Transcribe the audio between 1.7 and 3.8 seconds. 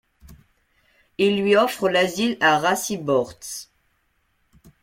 l’asile à Racibórz.